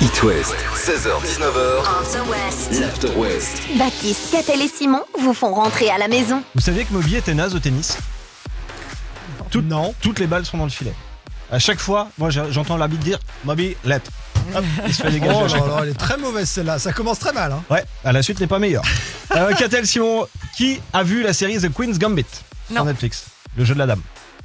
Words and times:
It 0.00 0.22
West, 0.22 0.54
16h-19h, 0.76 2.80
l'After 2.80 3.08
West. 3.16 3.62
Baptiste, 3.76 4.30
Catel 4.30 4.62
et 4.62 4.68
Simon 4.68 5.02
vous 5.18 5.34
font 5.34 5.52
rentrer 5.52 5.90
à 5.90 5.98
la 5.98 6.06
maison. 6.06 6.40
Vous 6.54 6.60
saviez 6.60 6.84
que 6.84 6.92
Moby 6.92 7.16
était 7.16 7.34
naze 7.34 7.56
au 7.56 7.58
tennis 7.58 7.98
Tout- 9.50 9.60
Non. 9.62 9.92
Toutes 10.00 10.20
les 10.20 10.28
balles 10.28 10.46
sont 10.46 10.56
dans 10.56 10.64
le 10.64 10.70
filet. 10.70 10.94
À 11.50 11.58
chaque 11.58 11.80
fois, 11.80 12.10
moi 12.16 12.30
j'entends 12.30 12.76
l'arbitre 12.76 13.02
dire 13.02 13.18
Moby, 13.44 13.76
let. 13.84 14.02
Hop, 14.54 14.64
il 14.86 14.94
se 14.94 15.02
fait 15.02 15.10
dégager. 15.10 15.34
Oh 15.36 15.46
là 15.48 15.66
là, 15.66 15.78
elle 15.82 15.88
est 15.88 15.94
très 15.98 16.16
mauvaise 16.16 16.48
celle-là. 16.48 16.78
Ça 16.78 16.92
commence 16.92 17.18
très 17.18 17.32
mal. 17.32 17.50
Hein. 17.50 17.64
Ouais, 17.70 17.82
à 18.04 18.12
la 18.12 18.22
suite 18.22 18.38
n'est 18.40 18.46
pas 18.46 18.58
meilleure. 18.60 18.84
Euh, 19.34 19.52
Catel 19.54 19.84
Simon, 19.84 20.28
qui 20.56 20.80
a 20.92 21.02
vu 21.02 21.24
la 21.24 21.32
série 21.32 21.58
The 21.58 21.72
Queen's 21.72 21.98
Gambit 21.98 22.26
sur 22.70 22.76
Non. 22.76 22.84
Netflix 22.84 23.24
Le 23.56 23.64
jeu 23.64 23.74
de 23.74 23.80
la 23.80 23.86
dame. 23.86 24.02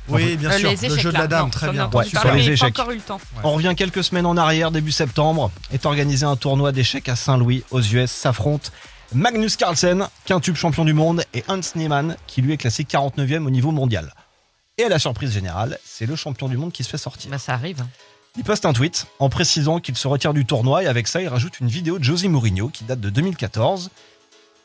Oui, 0.10 0.38
bien 0.38 0.50
Euh, 0.52 0.57
sûr. 0.57 0.71
Le 0.89 0.98
jeu 0.98 1.12
de 1.12 1.18
la 1.18 1.28
dame, 1.28 1.46
non, 1.46 1.50
très 1.50 1.70
bien. 1.71 1.86
entendu 1.86 2.05
Ouais, 2.07 2.12
parler, 2.12 2.30
sur 2.30 2.34
les 2.36 2.48
mais 2.48 2.54
échecs. 2.54 2.73
Pas 2.76 2.82
encore 2.84 2.91
eu 2.94 2.96
le 2.98 3.02
temps. 3.02 3.21
On 3.44 3.52
revient 3.54 3.73
quelques 3.78 4.04
semaines 4.04 4.26
en 4.26 4.38
arrière, 4.38 4.71
début 4.71 4.91
septembre, 4.91 5.52
est 5.72 5.86
organisé 5.86 6.26
un 6.26 6.36
tournoi 6.36 6.72
d'échecs 6.72 7.09
à 7.09 7.16
Saint-Louis, 7.16 7.63
aux 7.72 7.81
US, 7.81 8.09
s'affrontent 8.12 8.70
Magnus 9.14 9.55
Carlsen, 9.55 10.08
quintube 10.26 10.55
champion 10.55 10.86
du 10.86 10.94
monde, 10.94 11.23
et 11.34 11.44
Hans 11.48 11.59
Niemann, 11.76 12.16
qui 12.27 12.41
lui 12.41 12.53
est 12.53 12.58
classé 12.58 12.84
49e 12.84 13.45
au 13.45 13.50
niveau 13.50 13.72
mondial. 13.72 14.14
Et 14.77 14.84
à 14.84 14.90
la 14.90 15.00
surprise 15.00 15.31
générale, 15.34 15.77
c'est 15.84 16.05
le 16.05 16.16
champion 16.16 16.48
du 16.48 16.58
monde 16.58 16.72
qui 16.72 16.84
se 16.84 16.89
fait 16.89 16.98
sortir. 16.98 17.30
Bah, 17.31 17.38
ça 17.39 17.53
arrive. 17.53 17.84
Il 18.38 18.44
poste 18.44 18.66
un 18.66 18.73
tweet 18.73 19.08
en 19.17 19.28
précisant 19.30 19.80
qu'il 19.80 19.98
se 19.98 20.08
retire 20.08 20.34
du 20.34 20.45
tournoi 20.45 20.84
et 20.84 20.88
avec 20.88 21.08
ça, 21.08 21.22
il 21.22 21.28
rajoute 21.28 21.59
une 21.59 21.67
vidéo 21.67 21.98
de 22.00 22.03
José 22.03 22.28
Mourinho 22.28 22.70
qui 22.70 22.84
date 22.84 23.00
de 23.02 23.09
2014. 23.09 23.89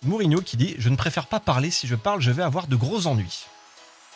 Mourinho 0.05 0.41
qui 0.43 0.57
dit 0.59 0.75
Je 0.79 0.91
ne 0.91 0.97
préfère 0.97 1.27
pas 1.27 1.41
parler, 1.41 1.71
si 1.71 1.87
je 1.87 1.95
parle, 1.95 2.21
je 2.21 2.31
vais 2.31 2.43
avoir 2.43 2.67
de 2.67 2.77
gros 2.77 3.07
ennuis. 3.07 3.47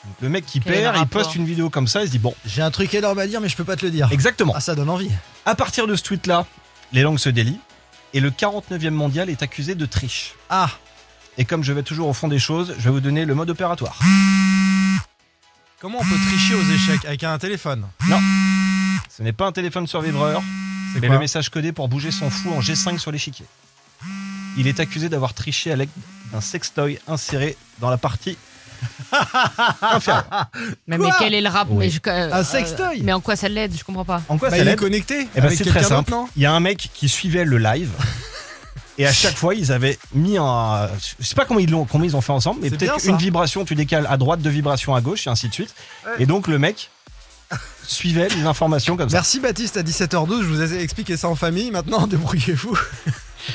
Donc 0.05 0.15
le 0.23 0.29
mec 0.29 0.47
qui 0.47 0.61
Quel 0.61 0.73
perd, 0.75 0.97
il 0.97 0.99
rapport 1.01 1.23
poste 1.23 1.35
une 1.35 1.45
vidéo 1.45 1.71
comme 1.71 1.89
ça, 1.89 2.03
il 2.03 2.07
se 2.07 2.13
dit 2.13 2.19
Bon, 2.19 2.35
J'ai 2.47 2.63
un 2.63 2.71
truc 2.71 2.93
énorme 2.95 3.19
à 3.19 3.27
dire, 3.27 3.41
mais 3.41 3.49
je 3.49 3.57
peux 3.57 3.65
pas 3.65 3.77
te 3.77 3.85
le 3.85 3.91
dire. 3.91 4.09
exactement. 4.13 4.53
Ah, 4.57 4.61
ça 4.61 4.75
donne 4.75 4.89
envie. 4.91 5.11
À 5.45 5.55
partir 5.55 5.87
de 5.87 5.95
ce 5.97 6.03
tweet-là, 6.03 6.47
les 6.93 7.03
langues 7.03 7.19
se 7.19 7.29
délient 7.29 7.61
et 8.15 8.21
le 8.21 8.31
49e 8.31 8.91
mondial 8.91 9.29
est 9.29 9.43
accusé 9.43 9.75
de 9.75 9.85
triche. 9.87 10.35
Ah, 10.51 10.71
Et 11.37 11.45
comme 11.45 11.63
je 11.65 11.73
vais 11.73 11.83
toujours 11.83 12.09
au 12.09 12.13
fond 12.15 12.29
des 12.29 12.39
choses, 12.39 12.75
je 12.79 12.85
vais 12.85 12.91
vous 12.91 13.01
donner 13.01 13.25
le 13.25 13.35
mode 13.35 13.51
opératoire. 13.51 13.99
comment 15.81 15.99
on 16.01 16.05
peut 16.05 16.19
tricher 16.29 16.55
aux 16.55 16.63
échecs 16.63 17.05
avec 17.05 17.25
un 17.25 17.37
téléphone? 17.39 17.87
Ce 19.11 19.23
n'est 19.23 19.33
pas 19.33 19.47
un 19.47 19.53
téléphone 19.53 19.87
sur 19.87 20.01
vibreur, 20.01 20.43
C'est 20.95 21.01
mais 21.01 21.09
quoi? 21.09 21.17
le 21.17 21.21
message 21.21 21.51
codé 21.51 21.73
pour 21.73 21.89
bouger 21.89 22.11
son 22.11 22.31
fou 22.31 22.51
en 22.53 22.61
G5 22.61 22.99
sur 22.99 23.11
l'échiquier. 23.13 23.47
Il 24.57 24.67
est 24.67 24.81
accusé 24.81 25.09
d'avoir 25.09 25.35
triché 25.35 25.71
à 25.73 25.77
l'aide 25.77 25.91
d'un 26.33 26.41
sextoy 26.41 26.99
inséré 27.09 27.57
dans 27.81 27.91
la 27.91 27.97
partie 27.99 28.37
inférieure. 29.83 30.25
Mais, 30.87 30.97
Quoi 30.97 31.07
mais 31.09 31.13
quel 31.19 31.35
est 31.35 31.41
le 31.41 31.49
rap? 31.49 31.69
Oui. 31.71 31.77
mais 31.87 31.91
je- 31.91 32.01
euh, 32.07 32.33
Un 32.33 32.45
sextoy 32.45 33.03
Mais 33.03 33.13
en 33.13 33.21
quoi 33.21 33.37
ça 33.37 33.49
l'aide? 33.49 33.73
Je 33.77 33.85
comprends 33.85 34.05
pas. 34.05 34.23
En 34.29 34.39
quoi 34.39 34.49
Bah, 34.51 34.57
ça 34.57 34.63
il 34.63 34.67
est 34.69 34.71
l'aide? 34.73 34.79
connecté 34.79 35.29
Eh 35.35 35.41
ben, 35.41 35.47
avec 35.47 35.59
c'est 35.59 35.65
très 35.65 35.81
quelqu'un 35.81 35.89
simple. 35.97 36.11
non 36.11 36.29
Il 36.37 36.43
y 36.43 36.47
a 36.47 36.53
un 36.53 36.61
mec 36.61 36.91
qui 36.95 37.09
suivait 37.09 37.45
le 37.45 37.59
live. 37.59 37.91
Et 39.01 39.07
à 39.07 39.13
chaque 39.13 39.37
fois, 39.37 39.55
ils 39.55 39.71
avaient 39.71 39.97
mis 40.13 40.39
un. 40.39 40.89
Je 41.21 41.25
sais 41.27 41.37
pas 41.37 41.45
comment 41.45 41.61
ils 41.61 41.71
l'ont, 41.71 41.85
comment 41.85 42.05
ils 42.05 42.17
ont 42.17 42.21
fait 42.21 42.33
ensemble, 42.33 42.61
mais 42.63 42.69
C'est 42.71 42.77
bien, 42.77 42.89
peut-être 42.89 43.01
ça. 43.05 43.11
une 43.11 43.17
vibration, 43.17 43.65
tu 43.65 43.77
décales 43.77 44.07
à 44.11 44.17
droite, 44.17 44.41
deux 44.41 44.51
vibrations 44.51 44.93
à 44.95 45.01
gauche, 45.01 45.29
et 45.29 45.31
ainsi 45.31 45.49
de 45.49 45.55
suite. 45.55 45.73
Et 46.19 46.27
donc 46.27 46.49
le 46.49 46.59
mec 46.59 46.91
suivait 47.87 48.29
les 48.29 48.43
informations 48.45 48.97
comme 48.97 49.09
ça. 49.09 49.17
Merci 49.19 49.39
Baptiste 49.41 49.77
à 49.77 49.83
17h12, 49.83 50.43
je 50.43 50.47
vous 50.49 50.63
ai 50.75 50.83
expliqué 50.83 51.17
ça 51.17 51.29
en 51.29 51.37
famille, 51.37 51.71
maintenant 51.71 52.07
débrouillez-vous. 52.09 52.77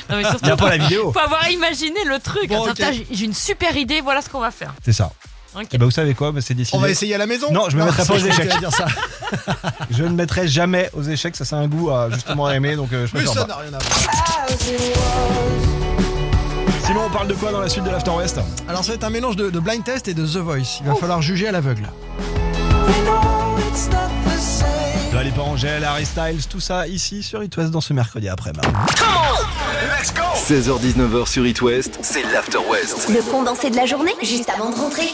Non, 0.08 0.16
mais 0.16 0.22
Il 0.22 0.26
surtout, 0.28 0.46
n'y 0.46 0.50
a 0.50 0.56
pas 0.56 0.70
la 0.70 0.78
vidéo. 0.78 1.12
faut 1.12 1.18
avoir 1.20 1.48
imaginé 1.50 2.02
le 2.06 2.18
truc. 2.18 2.48
Bon, 2.48 2.62
Attends, 2.64 2.72
ok. 2.72 2.80
attends, 2.80 2.92
j'ai- 2.92 3.06
j'ai 3.12 3.24
une 3.26 3.34
super 3.34 3.76
idée, 3.76 4.00
voilà 4.00 4.22
ce 4.22 4.30
qu'on 4.30 4.40
va 4.40 4.50
faire. 4.50 4.74
C'est 4.84 4.92
ça. 4.94 5.12
Et 5.72 5.78
ben 5.78 5.84
vous 5.84 5.90
savez 5.90 6.14
quoi, 6.14 6.32
Ben, 6.32 6.40
c'est 6.40 6.54
décidé. 6.54 6.76
On 6.76 6.80
va 6.80 6.90
essayer 6.90 7.14
à 7.14 7.18
la 7.18 7.26
maison 7.26 7.50
Non, 7.52 7.68
je 7.70 7.76
me 7.76 7.84
mettrai 7.84 8.04
pas 8.04 8.14
aux 8.14 8.18
échecs. 8.18 8.58
dire 8.58 8.72
ça. 8.72 8.86
Je 9.90 10.04
ne 10.04 10.10
mettrai 10.10 10.46
jamais 10.48 10.90
aux 10.94 11.02
échecs, 11.02 11.34
ça 11.36 11.44
c'est 11.44 11.54
un 11.56 11.66
goût 11.66 11.90
à 11.90 12.08
justement 12.10 12.50
aimer, 12.50 12.76
donc 12.76 12.92
euh, 12.92 13.06
je 13.06 13.16
Mais 13.18 13.26
ça 13.26 13.42
pas. 13.42 13.46
n'a 13.46 13.56
rien 13.56 13.72
à 13.72 13.78
voir. 13.78 13.90
Simon, 16.86 17.00
on 17.06 17.10
parle 17.10 17.28
de 17.28 17.34
quoi 17.34 17.50
dans 17.52 17.60
la 17.60 17.68
suite 17.68 17.84
de 17.84 17.90
l'After 17.90 18.10
West? 18.12 18.38
Alors 18.68 18.82
ça 18.84 18.90
va 18.90 18.94
être 18.96 19.04
un 19.04 19.10
mélange 19.10 19.36
de, 19.36 19.50
de 19.50 19.58
blind 19.60 19.82
test 19.84 20.06
et 20.08 20.14
de 20.14 20.24
The 20.26 20.36
Voice. 20.36 20.78
Il 20.80 20.86
va 20.86 20.94
falloir 20.94 21.22
juger 21.22 21.48
à 21.48 21.52
l'aveugle. 21.52 21.88
Doit 25.12 25.22
les 25.22 25.32
Angèle, 25.38 25.84
Harry 25.84 26.04
Styles, 26.06 26.46
tout 26.48 26.60
ça 26.60 26.86
ici 26.88 27.22
sur 27.22 27.42
It 27.42 27.56
West 27.56 27.70
dans 27.70 27.80
ce 27.80 27.92
mercredi 27.92 28.28
après-midi. 28.28 28.66
16h-19h 30.48 31.26
sur 31.28 31.46
It 31.46 31.60
West, 31.62 31.98
c'est 32.02 32.22
l'After 32.32 32.58
West. 32.70 33.08
Le 33.08 33.22
condensé 33.30 33.70
de 33.70 33.76
la 33.76 33.86
journée, 33.86 34.12
juste 34.22 34.50
avant 34.50 34.70
de 34.70 34.74
rentrer. 34.76 35.08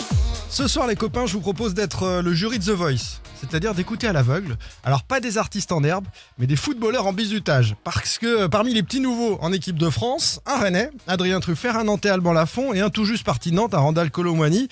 Ce 0.50 0.66
soir 0.66 0.88
les 0.88 0.97
copains, 0.97 1.27
je 1.27 1.34
vous 1.34 1.41
propose 1.41 1.75
d'être 1.75 2.03
euh, 2.03 2.22
le 2.22 2.34
jury 2.34 2.59
de 2.59 2.65
The 2.65 2.71
Voice. 2.71 3.21
C'est-à-dire 3.41 3.72
d'écouter 3.72 4.09
à 4.09 4.12
l'aveugle. 4.12 4.56
Alors 4.83 5.05
pas 5.05 5.21
des 5.21 5.38
artistes 5.38 5.71
en 5.71 5.84
herbe, 5.84 6.06
mais 6.38 6.49
des 6.49 6.56
footballeurs 6.56 7.06
en 7.06 7.12
bizutage. 7.12 7.77
Parce 7.84 8.19
que 8.19 8.27
euh, 8.27 8.49
parmi 8.49 8.75
les 8.75 8.83
petits 8.83 8.99
nouveaux 8.99 9.38
en 9.43 9.53
équipe 9.53 9.78
de 9.78 9.88
France, 9.88 10.41
un 10.47 10.59
Rennais, 10.59 10.91
Adrien 11.06 11.38
Truffert, 11.38 11.77
un 11.77 11.84
Nantais 11.84 12.09
Alban 12.09 12.33
Lafont 12.33 12.75
et 12.75 12.81
un 12.81 12.91
tout 12.91 13.05
juste 13.05 13.22
parti 13.22 13.53
Nantes, 13.53 13.75
un 13.75 13.78
Randall 13.78 14.11
Colomwani. 14.11 14.69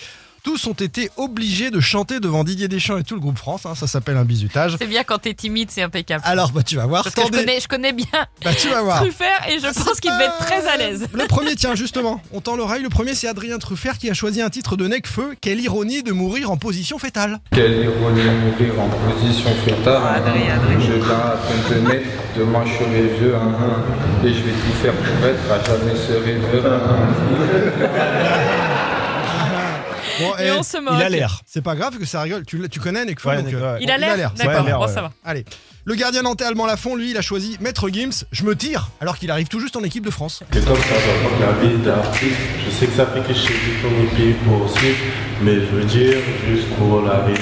Tous 0.49 0.67
ont 0.67 0.73
été 0.73 1.11
obligés 1.19 1.71
de 1.71 1.79
chanter 1.79 2.21
devant 2.21 2.43
Didier 2.43 2.69
Deschamps 2.69 2.97
et 2.97 3.05
tout 3.05 3.13
le 3.15 3.21
groupe 3.21 3.37
France. 3.37 3.67
hein, 3.67 3.75
ça 3.75 3.87
s'appelle 3.87 4.17
un 4.17 4.25
bizutage. 4.25 4.77
C'est 4.81 4.87
bien 4.87 5.05
quand 5.05 5.19
t'es 5.19 5.35
timide, 5.35 5.71
c'est 5.71 5.83
impeccable. 5.83 6.23
Alors 6.25 6.53
bah 6.53 6.63
tu 6.63 6.77
vas 6.77 6.87
voir. 6.87 7.03
Parce 7.03 7.15
que 7.15 7.21
je 7.21 7.29
connais, 7.29 7.61
je 7.61 7.69
connais 7.69 7.93
bien 7.93 8.07
Bah 8.43 8.53
tu 8.59 8.71
vas 8.71 8.81
voir. 8.81 9.03
Truffert 9.03 9.47
et 9.47 9.59
je 9.59 9.67
Ah, 9.67 9.73
pense 9.75 10.01
qu'il 10.01 10.11
devait 10.11 10.25
être 10.25 10.39
très 10.39 10.67
à 10.67 10.79
l'aise. 10.79 11.07
Le 11.13 11.27
premier, 11.27 11.55
tiens, 11.55 11.75
justement, 11.75 12.23
on 12.33 12.41
tend 12.41 12.57
l'oreille. 12.57 12.83
Le 12.83 12.89
premier, 12.89 13.15
c'est 13.15 13.29
Adrien 13.29 13.59
Truffert 13.59 13.99
qui 13.99 14.09
a 14.09 14.15
choisi 14.15 14.41
un 14.41 14.49
titre 14.49 14.77
de 14.79 14.89
Necfeu. 14.89 15.35
Quelle 15.43 15.61
ironie 15.61 16.03
de 16.03 16.13
mourir 16.13 16.51
en 16.51 16.57
position 16.57 16.99
fétale. 16.99 17.41
Quelle 17.53 17.83
ironie 17.85 18.23
de 18.23 18.31
mourir 18.31 18.81
en 18.81 18.89
position 18.89 19.51
fétale. 19.67 20.01
Adrien, 20.17 20.55
Adrien. 20.55 20.81
Je 20.81 20.93
viens 20.95 21.11
à 21.15 21.37
peine 21.37 21.77
de 21.83 21.89
naître, 21.91 22.07
demain 22.39 22.65
je 22.65 22.73
serai 22.73 23.03
vieux, 23.21 23.35
hein, 23.37 23.53
hein. 23.61 24.25
et 24.25 24.29
je 24.33 24.41
vais 24.41 24.53
tout 24.53 24.73
faire 24.83 24.95
pour 24.95 25.27
être 25.27 25.53
à 25.53 25.63
jamais 25.63 25.95
ce 25.95 26.13
rêveur. 26.15 26.81
hein, 26.89 27.09
Bon, 30.21 30.37
Et 30.39 30.51
on 30.53 30.63
se 30.63 30.79
moque. 30.79 30.95
Il 30.97 31.03
a 31.03 31.09
l'air. 31.09 31.41
C'est 31.47 31.63
pas 31.63 31.75
grave 31.77 31.99
que 31.99 32.05
ça 32.05 32.23
rigole. 32.23 32.45
Tu, 32.45 32.59
connais 32.81 33.05
Necfeu 33.05 33.29
Ouais, 33.29 33.37
donc, 33.37 33.47
Necfeu, 33.47 33.63
euh, 33.63 33.75
ouais. 33.75 33.79
Il 33.83 33.91
a 33.91 33.99
l'air 33.99 34.33
D'accord, 34.37 34.65
Ouais, 34.65 34.73
bon, 34.73 34.87
ouais. 34.87 34.93
ça 34.93 35.03
va. 35.03 35.13
Allez. 35.25 35.45
Le 35.85 35.95
gardien 35.95 36.23
nantais 36.23 36.45
Allemand 36.45 36.67
Lafont, 36.67 36.97
lui, 36.97 37.11
il 37.13 37.17
a 37.17 37.23
choisi 37.23 37.57
Maître 37.61 37.89
Gims. 37.89 38.25
Je 38.31 38.45
me 38.45 38.55
tire, 38.55 38.91
alors 39.01 39.17
qu'il 39.17 39.31
arrive 39.31 39.49
tout 39.49 39.59
juste 39.61 39.77
en 39.77 39.83
équipe 39.83 40.05
de 40.05 40.11
France. 40.11 40.43
C'est 40.53 40.65
comme 40.65 40.77
ça, 40.77 40.83
j'entends 40.83 41.47
la 41.47 41.67
vie 41.69 41.77
d'artiste. 41.79 42.37
Je 42.67 42.71
sais 42.75 42.87
que 42.87 42.93
ça 42.95 43.07
fait 43.07 43.21
que 43.21 43.29
je 43.33 43.39
suis 43.39 43.55
tout 43.55 43.89
mon 43.89 44.07
pays 44.17 44.35
pour 44.45 44.63
aussi, 44.67 44.95
mais 45.43 45.55
je 45.55 45.61
veux 45.77 45.85
dire, 45.85 46.19
juste 46.47 46.69
pour 46.79 47.01
la 47.03 47.21
vie. 47.21 47.41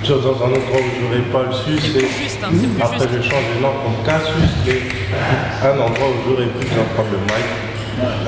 Je 0.00 0.12
suis 0.12 0.14
dans 0.14 0.30
un 0.30 0.46
endroit 0.48 0.80
où 0.80 1.00
j'aurais 1.00 1.22
pas 1.32 1.42
le 1.50 1.52
C'est 1.52 1.82
succès. 1.82 1.98
plus 1.98 2.22
juste, 2.24 2.38
hein, 2.44 2.48
c'est 2.52 2.66
plus 2.68 2.82
Après, 2.82 2.98
juste. 2.98 3.10
je 3.16 3.22
change 3.22 3.44
de 3.56 3.60
nom 3.62 3.72
comme 3.82 4.04
Cassius 4.06 4.50
Clay. 4.64 4.82
Un 5.62 5.78
endroit 5.78 6.08
où 6.08 6.28
j'aurais 6.28 6.46
pu 6.46 6.66
prendre 6.66 7.10
le 7.10 7.18
mic. 7.18 7.73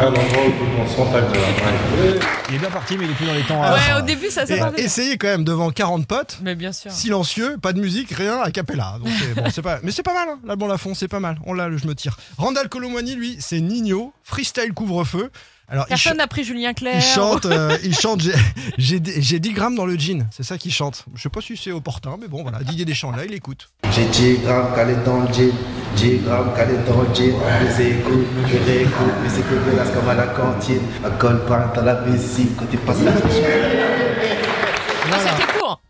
Un 0.01 0.07
endroit 0.07 0.23
où 0.47 0.51
mic. 0.51 2.23
Il 2.49 2.55
est 2.55 2.59
bien 2.59 2.71
parti, 2.71 2.97
mais 2.97 3.05
il 3.07 3.11
est 3.11 3.15
plus 3.15 3.27
dans 3.27 3.35
les 3.35 3.43
temps. 3.43 3.61
Ah, 3.63 3.73
à- 3.73 3.75
Ouais, 3.75 4.03
au 4.03 4.05
début, 4.05 4.31
ça 4.31 4.47
s'est 4.47 4.59
pas 4.59 4.73
essayez 4.77 5.19
quand 5.19 5.27
même 5.29 5.45
devant 5.45 5.71
40 5.71 6.07
potes. 6.07 6.39
Mais 6.43 6.55
bien 6.55 6.73
sûr. 6.73 6.91
Silencieux, 6.93 7.57
pas 7.61 7.73
de 7.73 7.81
musique, 7.81 8.11
rien, 8.13 8.41
a 8.41 8.51
cappella. 8.51 8.95
Donc 8.99 9.09
c'est 9.19 9.35
bon, 9.35 9.51
c'est 9.51 9.63
pas, 9.63 9.79
mais 9.83 9.91
c'est 9.91 10.03
pas 10.03 10.15
mal, 10.15 10.29
hein. 10.31 10.39
l'Alban 10.45 10.67
Lafont, 10.69 10.95
c'est 10.95 11.09
pas 11.09 11.21
mal. 11.21 11.39
On 11.47 11.53
l'a, 11.55 11.69
le 11.69 11.77
je 11.79 11.87
me 11.87 11.95
tire. 11.95 12.17
Randall 12.39 12.69
Colomwani, 12.69 13.15
lui, 13.17 13.37
c'est 13.41 13.61
Nino, 13.61 14.13
freestyle 14.23 14.73
couvre-feu. 14.73 15.31
Alors, 15.69 15.87
Personne 15.87 16.19
n'a 16.19 16.29
pris 16.29 16.45
Julien 16.45 16.73
Clerc. 16.75 16.95
il 16.97 17.03
chante, 17.03 17.45
euh, 17.47 17.77
il 17.85 17.95
chante. 17.95 18.21
j'ai- 18.21 18.33
J'ai 18.79 19.01
j'ai 19.21 19.41
10 19.41 19.53
grammes 19.53 19.75
dans 19.75 19.87
le 19.87 19.99
jean, 19.99 20.27
c'est 20.31 20.45
ça 20.45 20.59
qu'il 20.59 20.73
chante. 20.73 21.05
Je 21.15 21.23
sais 21.23 21.29
pas 21.29 21.41
si 21.41 21.57
c'est 21.57 21.73
opportun, 21.73 22.17
mais 22.21 22.29
bon, 22.29 22.43
voilà. 22.43 22.59
Didier 22.63 22.85
Deschamps, 22.85 23.11
là, 23.11 23.25
il 23.25 23.35
écoute. 23.35 23.69
J'ai 23.95 24.05
10 24.05 24.39
grammes 24.45 24.73
calé 24.77 24.95
dans 25.05 25.21
le 25.23 25.27
jean. 25.33 25.51
10 25.97 26.19
grammes 26.19 26.53
calé 26.55 26.75
dans 26.87 27.01
le 27.03 27.09
jean. 27.15 27.35
Je 27.61 27.83
les 27.83 27.89
écoute, 27.91 28.27
je 28.47 28.57
réécoute. 28.71 29.13
Mais 29.23 29.29
c'est 29.29 29.43
que 29.43 29.77
l'as 29.77 29.91
comme 29.91 30.09
à 30.09 30.15
la 30.15 30.27
cantine. 30.29 30.83
À 31.05 31.11
Colpin, 31.11 31.73
dans 31.75 31.83
la 31.83 31.97
piscine, 31.97 32.51
quand 32.57 32.67
tu 32.71 32.77
passes 32.79 33.03
la. 33.03 33.13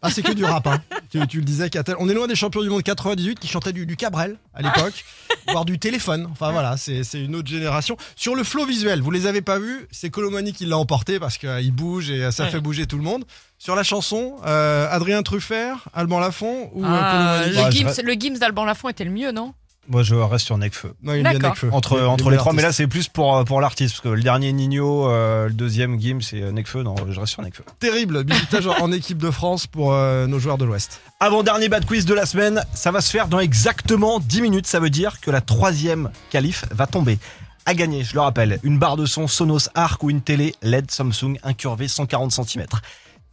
Ah, 0.07 0.11
c'est 0.11 0.23
que 0.23 0.33
du 0.33 0.45
rap, 0.45 0.67
hein. 0.67 0.81
tu, 1.11 1.27
tu 1.27 1.39
le 1.39 1.45
disais, 1.45 1.69
Catel. 1.71 1.97
On 1.99 2.09
est 2.09 2.15
loin 2.15 2.27
des 2.27 2.35
champions 2.37 2.63
du 2.63 2.69
monde 2.69 2.83
98 2.83 3.39
qui 3.39 3.49
chantaient 3.49 3.73
du, 3.73 3.87
du 3.87 3.97
Cabrel 3.97 4.39
à 4.55 4.63
l'époque, 4.63 5.05
voire 5.49 5.65
du 5.65 5.79
téléphone. 5.79 6.27
Enfin 6.33 6.53
voilà, 6.53 6.77
c'est 6.77 7.03
une 7.15 7.35
autre 7.37 7.49
génération. 7.49 7.97
Sur 8.17 8.35
le 8.35 8.45
flow 8.45 8.65
visuel, 8.67 9.01
vous 9.03 9.11
les 9.11 9.27
avez 9.27 9.43
pas 9.43 9.59
vus, 9.59 9.87
c'est 9.91 10.11
Colomani 10.11 10.53
qui 10.53 10.67
l'a 10.67 10.79
emporté 10.79 11.19
parce 11.19 11.39
qu'il 11.39 11.73
bouge 11.73 12.11
et 12.11 12.31
ça 12.33 12.45
Ouais. 12.45 12.51
fait 12.51 12.61
bouger 12.61 12.87
tout 12.87 12.97
le 12.97 13.03
monde. 13.03 13.25
Sur 13.59 13.75
la 13.75 13.83
chanson, 13.83 14.37
euh, 14.47 14.87
Adrien 14.91 15.23
Truffert, 15.23 15.89
Alban 15.95 16.21
Lafont 16.21 16.71
ou 16.75 16.85
euh, 16.85 16.89
Ah, 16.91 17.41
Colomani 17.43 17.51
le, 17.51 17.55
Bah, 17.63 17.71
je 17.71 17.77
Gims, 17.77 17.87
reste- 17.87 18.03
le 18.03 18.13
Gims 18.13 18.39
d'Alban 18.39 18.65
Lafont 18.65 18.89
était 18.89 19.05
le 19.05 19.11
mieux, 19.11 19.33
non? 19.33 19.55
Moi, 19.89 20.03
je 20.03 20.15
reste 20.15 20.47
sur 20.47 20.59
Necfeu. 20.59 20.95
Non, 21.03 21.15
il 21.15 21.23
y 21.23 21.27
a 21.27 21.33
D'accord. 21.33 21.51
Necfeu. 21.51 21.69
Entre, 21.73 21.99
Les- 21.99 22.05
entre 22.05 22.25
les 22.31 22.31
les 22.33 22.37
trois, 22.39 22.53
mais 22.53 22.63
là 22.63 22.73
c'est 22.73 22.87
plus 22.87 23.09
pour, 23.09 23.37
euh, 23.37 23.45
pour 23.45 23.61
l'artiste, 23.61 23.95
parce 23.95 24.01
que 24.03 24.09
le 24.09 24.23
dernier 24.23 24.53
Nino, 24.53 25.09
euh, 25.09 25.47
le 25.49 25.53
deuxième 25.55 26.01
Gims 26.01 26.21
et 26.33 26.43
euh, 26.43 26.53
Necfeu, 26.53 26.83
non, 26.83 26.95
je 27.09 27.19
reste 27.21 27.33
sur 27.33 27.43
Necfeu. 27.43 27.65
Terrible, 27.79 28.25
bisutage 28.25 28.67
en 28.67 28.91
équipe 28.93 29.19
de 29.19 29.31
France 29.31 29.67
pour 29.67 29.93
euh, 29.93 30.27
nos 30.27 30.39
joueurs 30.39 30.59
de 30.59 30.65
l'Ouest. 30.65 31.01
Avant-dernier 31.21 31.69
bad 31.69 31.85
quiz 31.87 32.05
de 32.05 32.15
la 32.15 32.27
semaine, 32.27 32.63
ça 32.75 32.91
va 32.91 33.01
se 33.01 33.11
faire 33.11 33.29
dans 33.29 33.39
exactement 33.41 34.19
10 34.21 34.43
minutes, 34.43 34.67
ça 34.67 34.81
veut 34.81 34.91
dire 34.91 35.21
que 35.21 35.31
la 35.31 35.41
troisième 35.41 36.11
qualif 36.31 36.65
va 36.71 36.87
tomber. 36.87 37.19
À 37.65 37.75
gagner, 37.75 38.05
je 38.05 38.15
le 38.15 38.21
rappelle, 38.21 38.61
une 38.63 38.79
barre 38.79 38.97
de 38.97 39.07
son 39.07 39.27
Sonos 39.27 39.69
Arc 39.75 40.03
ou 40.03 40.11
une 40.11 40.21
télé 40.21 40.55
LED 40.63 40.91
Samsung 40.91 41.37
incurvée 41.43 41.89
140 41.89 42.31
cm. 42.33 42.65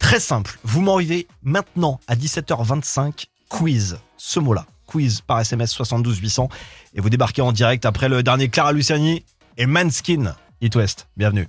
Très 0.00 0.18
simple, 0.18 0.58
vous 0.64 0.80
m'envoyez 0.80 1.28
maintenant 1.44 2.00
à 2.08 2.16
17h25 2.16 3.26
quiz, 3.48 3.98
ce 4.16 4.40
mot-là. 4.40 4.66
Quiz 4.86 5.20
par 5.20 5.40
SMS 5.40 5.70
72 5.70 6.18
800 6.18 6.48
et 6.94 7.00
vous 7.00 7.10
débarquez 7.10 7.42
en 7.42 7.52
direct 7.52 7.84
après 7.86 8.08
le 8.08 8.22
dernier 8.22 8.48
Clara 8.48 8.72
Luciani 8.72 9.24
et 9.58 9.66
Manskin. 9.66 10.34
It 10.60 10.74
West, 10.76 11.08
bienvenue. 11.16 11.46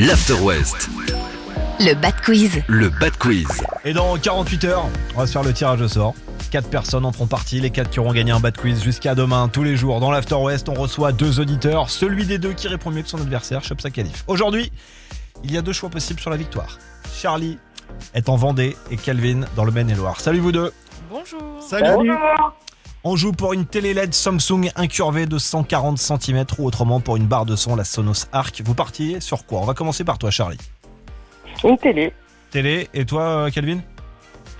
L'After 0.00 0.34
West, 0.34 0.88
Le 1.80 1.94
Bad 1.94 2.20
Quiz. 2.22 2.62
le 2.66 2.90
Bad 2.90 3.16
Quiz. 3.16 3.46
Et 3.84 3.92
dans 3.92 4.16
48 4.18 4.64
heures, 4.64 4.86
on 5.14 5.20
va 5.20 5.26
se 5.26 5.32
faire 5.32 5.42
le 5.42 5.52
tirage 5.52 5.80
au 5.80 5.88
sort. 5.88 6.14
Quatre 6.50 6.68
personnes 6.68 7.04
en 7.04 7.12
feront 7.12 7.26
partie, 7.26 7.60
les 7.60 7.70
quatre 7.70 7.90
qui 7.90 7.98
auront 8.00 8.12
gagné 8.12 8.30
un 8.30 8.38
bad 8.38 8.56
quiz 8.56 8.80
jusqu'à 8.82 9.16
demain, 9.16 9.48
tous 9.48 9.64
les 9.64 9.76
jours. 9.76 9.98
Dans 9.98 10.12
l'After 10.12 10.36
West, 10.36 10.68
on 10.68 10.74
reçoit 10.74 11.10
deux 11.10 11.40
auditeurs. 11.40 11.90
Celui 11.90 12.26
des 12.26 12.38
deux 12.38 12.52
qui 12.52 12.68
répond 12.68 12.92
mieux 12.92 13.02
que 13.02 13.08
son 13.08 13.20
adversaire 13.20 13.64
chope 13.64 13.80
sa 13.80 13.90
qualif. 13.90 14.22
Aujourd'hui, 14.28 14.70
il 15.42 15.50
y 15.50 15.58
a 15.58 15.62
deux 15.62 15.72
choix 15.72 15.90
possibles 15.90 16.20
sur 16.20 16.30
la 16.30 16.36
victoire. 16.36 16.78
Charlie 17.16 17.58
est 18.14 18.28
en 18.28 18.36
Vendée 18.36 18.76
et 18.92 18.96
Calvin 18.96 19.40
dans 19.56 19.64
le 19.64 19.72
Maine-et-Loire. 19.72 20.20
Salut 20.20 20.38
vous 20.38 20.52
deux 20.52 20.72
Bonjour. 21.14 21.62
Salut. 21.62 22.10
On 23.04 23.14
joue 23.14 23.30
pour 23.30 23.52
une 23.52 23.66
télé 23.66 23.94
LED 23.94 24.12
Samsung 24.12 24.72
incurvée 24.74 25.26
de 25.26 25.38
140 25.38 25.96
cm 25.96 26.44
ou 26.58 26.66
autrement 26.66 26.98
pour 26.98 27.16
une 27.16 27.26
barre 27.26 27.46
de 27.46 27.54
son, 27.54 27.76
la 27.76 27.84
Sonos 27.84 28.26
Arc. 28.32 28.62
Vous 28.64 28.74
partiez 28.74 29.20
sur 29.20 29.46
quoi? 29.46 29.60
On 29.60 29.64
va 29.64 29.74
commencer 29.74 30.02
par 30.02 30.18
toi 30.18 30.32
Charlie. 30.32 30.58
Une 31.62 31.78
télé, 31.78 32.12
Télé, 32.50 32.88
et 32.94 33.06
toi 33.06 33.46
euh, 33.46 33.50
Calvin? 33.50 33.78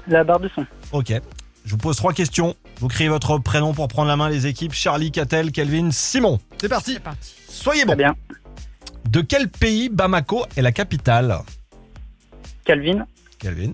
La 0.07 0.23
barre 0.23 0.39
de 0.39 0.49
son. 0.55 0.65
Ok. 0.93 1.13
Je 1.65 1.71
vous 1.73 1.77
pose 1.77 1.97
trois 1.97 2.13
questions. 2.13 2.55
Vous 2.79 2.87
criez 2.87 3.09
votre 3.09 3.37
prénom 3.39 3.75
pour 3.75 3.89
prendre 3.89 4.07
la 4.07 4.17
main 4.17 4.29
les 4.29 4.47
équipes. 4.47 4.75
Charlie, 4.75 5.11
Catel, 5.11 5.51
Kelvin, 5.51 5.91
Simon. 5.91 6.39
C'est 6.61 6.69
parti. 6.69 6.93
C'est 6.95 7.01
parti. 7.03 7.35
Soyez 7.49 7.83
Très 7.85 7.97
bons. 7.97 7.99
bien. 7.99 8.15
De 9.09 9.23
quel 9.23 9.49
pays 9.49 9.89
Bamako 9.89 10.45
est 10.57 10.63
la 10.63 10.71
capitale? 10.71 11.37
Calvin. 12.65 13.07
Kelvin. 13.41 13.73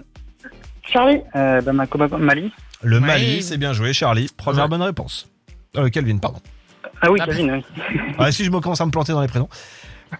Charlie. 0.82 1.20
Euh, 1.36 1.60
Bamako, 1.60 1.98
Bamako, 1.98 2.16
Mali. 2.16 2.50
Le. 2.82 3.00
Mali, 3.00 3.42
c'est 3.42 3.58
bien 3.58 3.72
joué, 3.72 3.92
Charlie. 3.92 4.28
Première 4.36 4.64
Ouais. 4.64 4.68
bonne 4.70 4.82
réponse. 4.82 5.28
Euh, 5.76 5.88
Kelvin, 5.90 6.18
pardon. 6.18 6.40
Ah 7.02 7.10
oui, 7.10 7.18
Ah, 7.22 7.26
Calvin, 7.26 7.54
oui. 7.54 7.64
Ah, 8.18 8.32
si 8.32 8.44
je 8.44 8.50
me 8.50 8.60
commence 8.60 8.80
à 8.80 8.86
me 8.86 8.90
planter 8.90 9.12
dans 9.12 9.20
les 9.22 9.28
prénoms. 9.28 9.48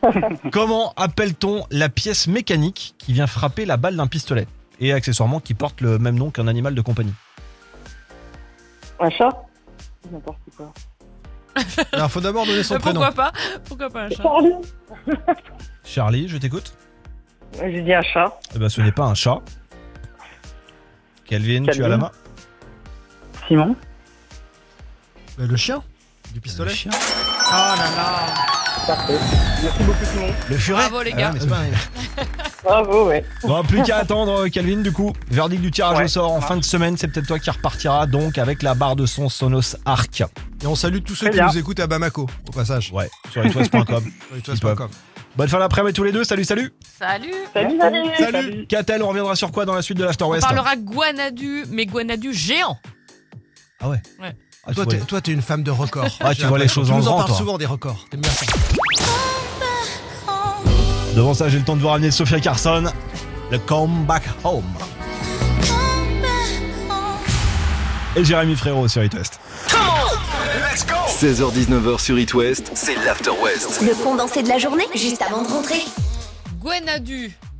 Comment 0.53 0.93
appelle-t-on 0.97 1.67
la 1.71 1.89
pièce 1.89 2.27
mécanique 2.29 2.95
qui 2.99 3.13
vient 3.13 3.27
frapper 3.27 3.65
la 3.65 3.77
balle 3.77 3.97
d'un 3.97 4.07
pistolet 4.07 4.47
et 4.79 4.93
accessoirement 4.93 5.41
qui 5.41 5.55
porte 5.55 5.81
le 5.81 5.99
même 5.99 6.15
nom 6.17 6.31
qu'un 6.31 6.47
animal 6.47 6.75
de 6.75 6.81
compagnie? 6.81 7.15
Un 9.01 9.11
chat? 9.11 9.31
N'importe 10.13 10.39
quoi. 10.57 10.73
Alors, 11.93 12.11
faut 12.11 12.21
d'abord 12.21 12.47
donner 12.47 12.63
son 12.63 12.77
Euh, 12.77 12.79
prénom. 12.79 13.01
pourquoi 13.01 13.15
pas? 13.15 13.33
Pourquoi 13.65 13.91
pas 13.91 14.03
un 14.05 14.09
chat? 14.11 14.23
Charlie 14.23 14.53
Charlie, 15.85 16.29
je 16.29 16.37
t'écoute. 16.37 16.73
J'ai 17.61 17.83
dit 17.83 17.93
un 17.93 18.03
chat. 18.03 18.39
Eh 18.55 18.59
ben, 18.59 18.69
ce 18.69 18.81
n'est 18.81 18.93
pas 18.93 19.05
un 19.07 19.15
chat. 19.15 19.41
Kelvin, 21.25 21.65
tu 21.65 21.83
as 21.85 21.89
la 21.89 21.97
main 21.97 22.11
Simon. 23.51 23.75
Euh, 25.41 25.47
Le 25.49 25.57
chien 25.57 25.83
du 26.33 26.41
pistolet. 26.41 26.71
Le 26.71 26.77
chien. 26.77 26.91
Oh 26.95 27.53
là 27.53 27.77
là. 27.97 28.35
Parfait. 28.87 29.19
Merci 29.65 29.83
beaucoup, 29.83 30.05
Simon. 30.05 30.33
Le 30.49 30.57
furet 30.57 30.89
Bravo, 30.89 31.03
les 31.03 31.13
Ah, 31.15 31.17
gars. 31.17 31.33
mais 31.33 31.41
un- 31.43 32.25
Bravo, 32.65 33.09
ouais. 33.09 33.25
Bon, 33.43 33.65
plus 33.65 33.83
qu'à 33.83 33.97
attendre, 33.99 34.47
Calvin, 34.47 34.83
du 34.83 34.93
coup. 34.93 35.13
Verdict 35.33 35.63
du 35.63 35.73
tirage 35.73 35.99
Ouais, 35.99 36.05
au 36.05 36.09
sort 36.09 36.31
en 36.33 36.41
fin 36.41 36.57
de 36.57 36.63
semaine. 36.63 36.97
C'est 36.97 37.09
peut-être 37.09 37.27
toi 37.27 37.41
qui 37.41 37.51
repartira 37.51 38.07
donc 38.07 38.39
avec 38.39 38.63
la 38.63 38.75
barre 38.75 38.95
de 38.95 39.05
son 39.07 39.29
Sonos 39.29 39.75
Arc. 39.85 40.21
Et 40.63 40.67
on 40.69 40.77
salue 40.77 40.99
tous 41.05 41.17
ceux 41.17 41.27
Très 41.27 41.31
qui 41.33 41.39
bien. 41.43 41.49
nous 41.49 41.59
écoutent 41.59 41.81
à 41.81 41.89
Bamako, 41.89 42.29
au 42.49 42.53
passage. 42.53 42.93
Ouais, 42.93 43.11
sur 43.33 43.45
itwest.com. 43.45 44.05
Bonne 45.37 45.49
fin 45.49 45.59
d'après-midi 45.59 45.93
tous 45.95 46.05
les 46.05 46.13
deux. 46.13 46.23
Salut, 46.23 46.45
salut. 46.45 46.73
Salut. 46.99 47.33
Salut, 47.53 47.79
salut. 47.81 48.09
Salut. 48.19 48.67
Catel, 48.69 49.03
on 49.03 49.09
reviendra 49.09 49.35
sur 49.35 49.51
quoi 49.51 49.65
dans 49.65 49.75
la 49.75 49.83
suite 49.83 49.99
de 49.99 50.05
l'After 50.05 50.25
On 50.25 50.31
West 50.31 50.43
parlera 50.47 50.77
Guanadu, 50.77 51.65
mais 51.71 51.87
Guanadu 51.87 52.33
géant. 52.33 52.77
Ah 53.81 53.89
ouais. 53.89 54.01
Ouais. 54.21 54.35
Ah, 54.67 54.71
tu 54.71 54.75
Toi, 54.75 54.87
t'es, 54.87 54.99
toi, 54.99 55.21
t'es 55.21 55.33
une 55.33 55.43
femme 55.43 55.63
de 55.63 55.71
record. 55.71 56.07
Ah, 56.21 56.35
tu 56.35 56.43
J'ai 56.43 56.47
vois 56.47 56.59
les 56.59 56.69
choses 56.69 56.89
Tu 56.89 56.93
en 56.93 56.99
nous 56.99 57.03
en 57.05 57.11
grand, 57.11 57.17
parles 57.19 57.29
toi. 57.29 57.39
souvent 57.39 57.59
des 57.59 57.67
records. 57.67 58.07
T'aimes 58.11 58.21
bien 58.21 58.31
ça. 58.31 58.47
Devant 61.17 61.35
ça, 61.35 61.49
j'ai 61.49 61.59
le 61.59 61.65
temps 61.65 61.77
de 61.77 61.81
vous 61.83 61.89
ramener 61.89 62.11
Sophia 62.11 62.41
Carson. 62.41 62.85
Le 63.51 63.59
Come 63.59 64.05
Back 64.05 64.25
Home. 64.45 64.65
Et 68.17 68.25
Jérémy 68.25 68.55
Frérot 68.57 68.87
sur 68.89 69.03
It 69.03 69.15
West. 69.15 69.41
16h-19h 71.21 71.99
sur 72.01 72.19
It 72.19 72.33
West, 72.35 72.71
c'est 72.75 72.95
l'After 73.05 73.31
West. 73.43 73.83
Le 73.83 73.95
condensé 74.03 74.43
de 74.43 74.49
la 74.49 74.59
journée, 74.59 74.87
juste 74.95 75.23
avant 75.23 75.43
de 75.43 75.49
rentrer. 75.49 75.83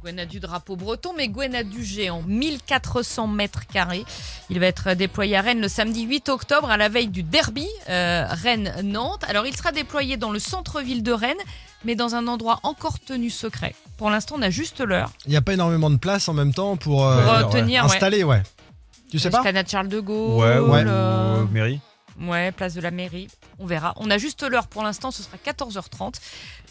Guenadu. 0.03 0.11
Guenadu 0.21 0.41
drapeau 0.41 0.77
breton, 0.77 1.13
mais 1.17 1.29
Guenadu 1.29 1.85
géant, 1.85 2.23
1400 2.27 3.27
mètres 3.29 3.67
carrés. 3.67 4.05
Il 4.49 4.59
va 4.61 4.67
être 4.67 4.95
déployé 4.95 5.37
à 5.37 5.41
Rennes 5.41 5.61
le 5.61 5.69
samedi 5.69 6.03
8 6.03 6.29
octobre, 6.29 6.71
à 6.71 6.77
la 6.77 6.89
veille 6.89 7.09
du 7.09 7.23
derby 7.23 7.67
euh, 7.89 8.27
Rennes-Nantes. 8.29 9.25
Alors, 9.29 9.47
il 9.47 9.57
sera 9.57 9.73
déployé 9.73 10.17
dans 10.17 10.31
le 10.31 10.39
centre-ville 10.39 11.03
de 11.03 11.13
Rennes, 11.13 11.37
mais 11.85 11.95
dans 11.95 12.15
un 12.15 12.27
endroit 12.27 12.61
encore 12.63 12.99
tenu 13.01 13.31
secret. 13.31 13.75
Pour 13.97 14.11
l'instant, 14.11 14.37
on 14.39 14.43
a 14.43 14.51
juste 14.51 14.81
l'heure. 14.81 15.11
Il 15.27 15.31
n'y 15.31 15.37
a 15.37 15.43
pas 15.43 15.55
énormément 15.55 15.91
de 15.91 15.97
place 15.97 16.29
en 16.29 16.35
même 16.35 16.53
temps 16.55 16.77
pour, 16.77 17.07
euh, 17.07 17.23
Pour, 17.23 17.33
euh, 17.33 17.45
ouais. 17.45 17.51
tenir, 17.51 17.85
ouais. 17.85 17.91
installer, 17.95 18.25
ouais. 18.25 18.43
Tu 19.11 19.19
sais 19.19 19.31
pas? 19.31 19.39
Esplanade 19.39 19.69
Charles 19.69 19.89
de 19.89 20.01
Gaulle. 20.01 20.41
ouais. 20.71 20.85
euh, 20.87 21.45
Mairie. 21.51 21.81
Ouais, 22.21 22.53
place 22.53 22.75
de 22.75 22.81
la 22.83 22.91
mairie. 22.91 23.29
On 23.59 23.67
verra. 23.67 23.95
On 23.97 24.11
a 24.11 24.19
juste 24.19 24.43
l'heure 24.43 24.67
pour 24.67 24.83
l'instant, 24.83 25.11
ce 25.11 25.23
sera 25.23 25.39
14h30. 25.39 26.17